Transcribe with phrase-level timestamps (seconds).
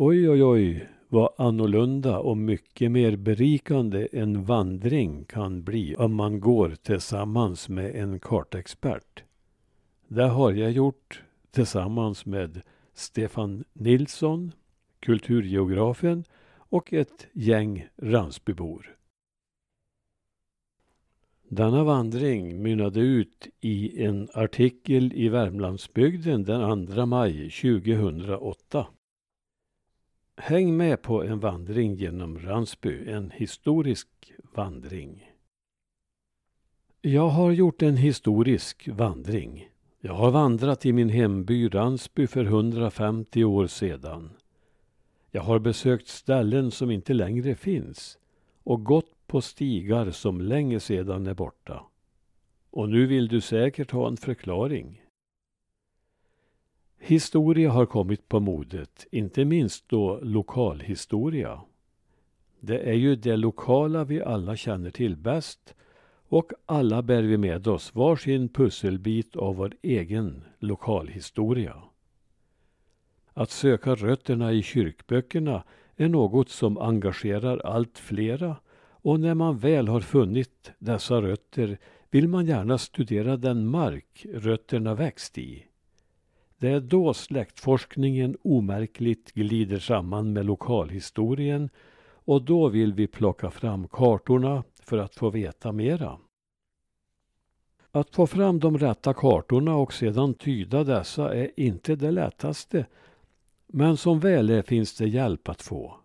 [0.00, 6.40] oj oj oj vad annorlunda och mycket mer berikande en vandring kan bli om man
[6.40, 9.24] går tillsammans med en kartexpert.
[10.08, 12.62] Det har jag gjort tillsammans med
[12.94, 14.52] Stefan Nilsson,
[15.00, 16.24] kulturgeografen
[16.56, 18.96] och ett gäng Ransbybor.
[21.48, 28.86] Denna vandring mynnade ut i en artikel i Värmlandsbygden den 2 maj 2008.
[30.40, 34.08] Häng med på en vandring genom Ransby, en historisk
[34.54, 35.30] vandring.
[37.00, 39.68] Jag har gjort en historisk vandring.
[40.00, 44.30] Jag har vandrat i min hemby Ransby för 150 år sedan.
[45.30, 48.18] Jag har besökt ställen som inte längre finns
[48.62, 51.82] och gått på stigar som länge sedan är borta.
[52.70, 55.02] Och nu vill du säkert ha en förklaring.
[56.98, 61.60] Historia har kommit på modet, inte minst då lokalhistoria.
[62.60, 65.74] Det är ju det lokala vi alla känner till bäst
[66.28, 71.82] och alla bär vi med oss varsin pusselbit av vår egen lokalhistoria.
[73.32, 75.64] Att söka rötterna i kyrkböckerna
[75.96, 81.78] är något som engagerar allt flera och när man väl har funnit dessa rötter
[82.10, 85.67] vill man gärna studera den mark rötterna växt i.
[86.60, 91.70] Det är då släktforskningen omärkligt glider samman med lokalhistorien
[92.10, 96.18] och då vill vi plocka fram kartorna för att få veta mera.
[97.90, 102.86] Att få fram de rätta kartorna och sedan tyda dessa är inte det lättaste
[103.66, 105.96] men som väl är finns det hjälp att få.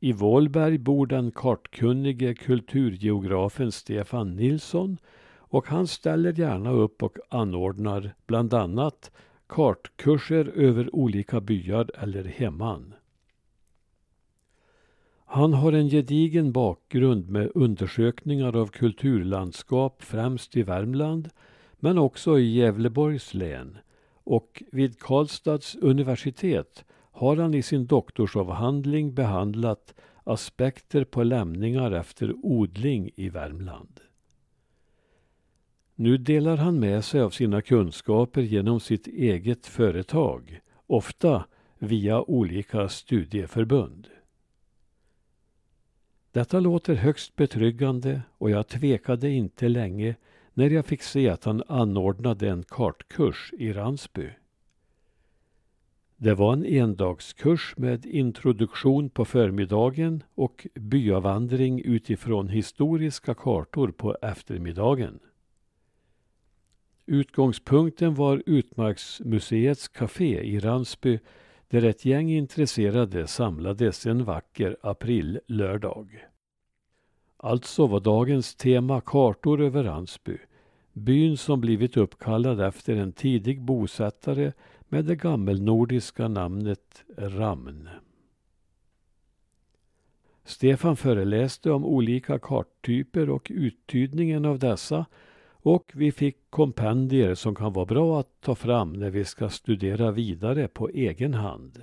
[0.00, 4.98] I Vålberg bor den kartkunnige kulturgeografen Stefan Nilsson
[5.36, 9.10] och han ställer gärna upp och anordnar bland annat
[9.48, 12.94] kartkurser över olika byar eller hemman.
[15.24, 21.30] Han har en gedigen bakgrund med undersökningar av kulturlandskap främst i Värmland
[21.78, 23.78] men också i Gävleborgs län
[24.24, 29.94] och vid Karlstads universitet har han i sin doktorsavhandling behandlat
[30.24, 34.00] aspekter på lämningar efter odling i Värmland.
[36.00, 41.44] Nu delar han med sig av sina kunskaper genom sitt eget företag, ofta
[41.78, 44.08] via olika studieförbund.
[46.32, 50.16] Detta låter högst betryggande och jag tvekade inte länge
[50.54, 54.30] när jag fick se att han anordnade en kartkurs i Ransby.
[56.16, 65.20] Det var en endagskurs med introduktion på förmiddagen och byavandring utifrån historiska kartor på eftermiddagen.
[67.10, 71.18] Utgångspunkten var Utmarksmuseets café i Ransby
[71.68, 76.26] där ett gäng intresserade samlades en vacker aprillördag.
[77.36, 80.38] Alltså var dagens tema kartor över Ransby,
[80.92, 84.52] byn som blivit uppkallad efter en tidig bosättare
[84.88, 87.88] med det gammelnordiska namnet Ramn.
[90.44, 95.06] Stefan föreläste om olika karttyper och uttydningen av dessa
[95.62, 100.10] och vi fick kompendier som kan vara bra att ta fram när vi ska studera
[100.10, 101.82] vidare på egen hand.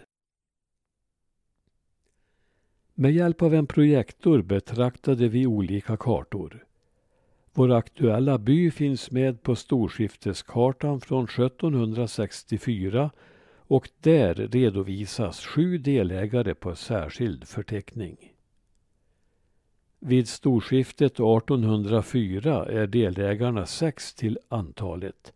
[2.93, 6.65] Med hjälp av en projektor betraktade vi olika kartor.
[7.53, 13.11] Vår aktuella by finns med på storskifteskartan från 1764
[13.67, 18.34] och där redovisas sju delägare på särskild förteckning.
[20.07, 25.33] Vid storskiftet 1804 är delägarna sex till antalet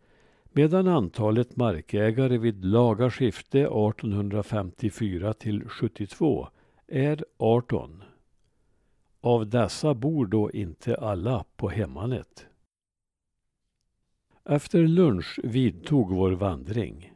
[0.52, 6.48] medan antalet markägare vid laga skifte 1854 till 72
[6.86, 8.02] är 18.
[9.20, 12.46] Av dessa bor då inte alla på hemmanet.
[14.44, 17.12] Efter lunch vidtog vår vandring.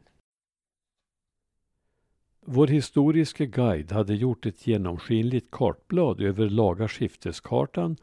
[2.47, 7.97] Vår historiske guide hade gjort ett genomskinligt kartblad över laga skifteskartan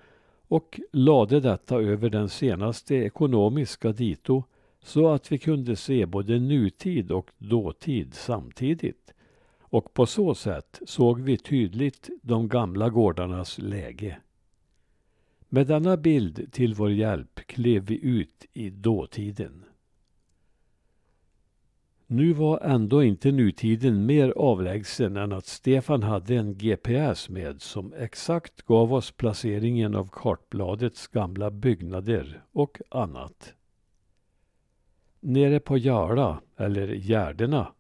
[0.49, 4.45] och lade detta över den senaste ekonomiska dito
[4.83, 9.13] så att vi kunde se både nutid och dåtid samtidigt.
[9.61, 14.19] Och på så sätt såg vi tydligt de gamla gårdarnas läge.
[15.49, 19.65] Med denna bild till vår hjälp klev vi ut i dåtiden.
[22.13, 27.93] Nu var ändå inte nutiden mer avlägsen än att Stefan hade en GPS med som
[27.93, 33.55] exakt gav oss placeringen av kartbladets gamla byggnader och annat.
[35.21, 37.73] Nere på Järla, eller Gärdena,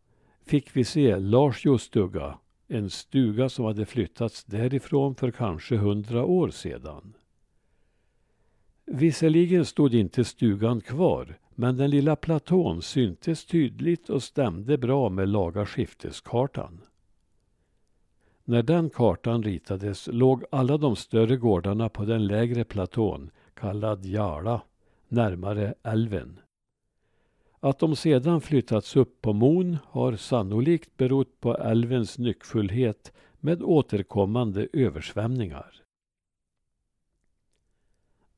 [0.46, 2.38] fick vi se Lars stuga,
[2.68, 7.14] En stuga som hade flyttats därifrån för kanske hundra år sedan.
[8.86, 15.28] Visserligen stod inte stugan kvar, men den lilla platån syntes tydligt och stämde bra med
[15.28, 16.80] laga skifteskartan.
[18.44, 24.62] När den kartan ritades låg alla de större gårdarna på den lägre platån, kallad Jala,
[25.08, 26.40] närmare älven.
[27.60, 34.68] Att de sedan flyttats upp på Mon har sannolikt berott på älvens nyckfullhet med återkommande
[34.72, 35.81] översvämningar.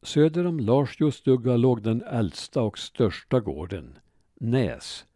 [0.04, 3.98] Söder om Larsjostugga låg den äldsta och största gården,
[4.40, 5.06] Näs.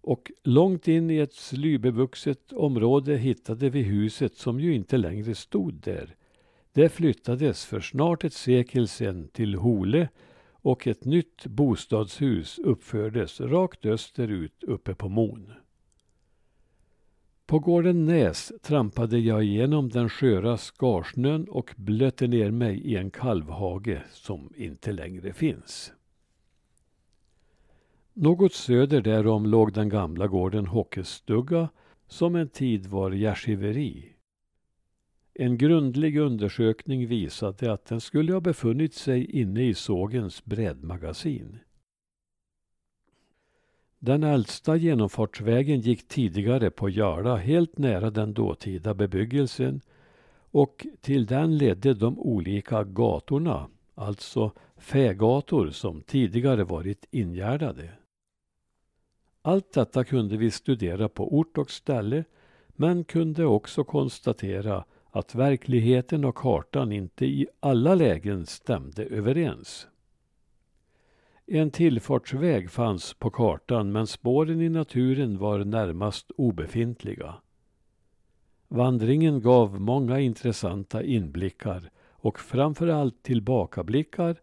[0.00, 5.74] Och långt in i ett slybevuxet område hittade vi huset som ju inte längre stod
[5.74, 6.16] där.
[6.72, 10.08] Det flyttades för snart ett sekel sedan till Hole
[10.50, 15.52] och ett nytt bostadshus uppfördes rakt österut uppe på Mon.
[17.50, 23.10] På gården Näs trampade jag igenom den sköra skarsnön och blötte ner mig i en
[23.10, 25.92] kalvhage som inte längre finns.
[28.12, 31.68] Något söder därom låg den gamla gården Hockestugga
[32.08, 34.12] som en tid var gärsgiveri.
[35.34, 41.58] En grundlig undersökning visade att den skulle ha befunnit sig inne i sågens brädmagasin.
[44.02, 49.80] Den äldsta genomfartsvägen gick tidigare på Jala helt nära den dåtida bebyggelsen
[50.50, 57.90] och till den ledde de olika gatorna, alltså fägator som tidigare varit ingärdade.
[59.42, 62.24] Allt detta kunde vi studera på ort och ställe
[62.68, 69.86] men kunde också konstatera att verkligheten och kartan inte i alla lägen stämde överens.
[71.52, 77.34] En tillfartsväg fanns på kartan men spåren i naturen var närmast obefintliga.
[78.68, 84.36] Vandringen gav många intressanta inblickar och framförallt tillbakablickar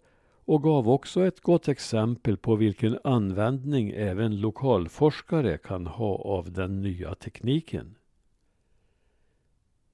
[0.46, 6.82] och gav också ett gott exempel på vilken användning även lokalforskare kan ha av den
[6.82, 7.97] nya tekniken.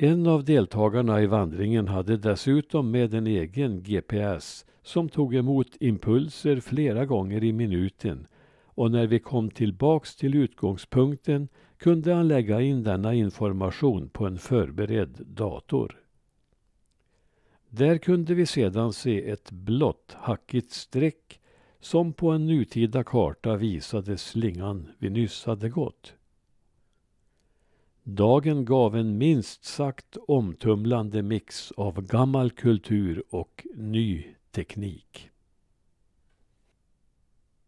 [0.06, 6.60] En av deltagarna i vandringen hade dessutom med en egen GPS som tog emot impulser
[6.60, 8.28] flera gånger i minuten
[8.66, 11.48] och när vi kom tillbaks till utgångspunkten
[11.78, 16.00] kunde han lägga in denna information på en förberedd dator.
[17.70, 21.40] Där kunde vi sedan se ett blått hackigt streck
[21.80, 26.14] som på en nutida karta visade slingan vi nyss hade gått.
[28.06, 35.30] Dagen gav en minst sagt omtumlande mix av gammal kultur och ny teknik.